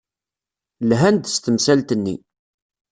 [0.89, 2.15] Lhan-d s temsalt-nni.